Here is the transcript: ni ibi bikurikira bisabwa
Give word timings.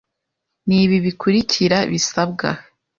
ni 0.67 0.77
ibi 0.83 0.97
bikurikira 1.05 1.77
bisabwa 1.91 2.47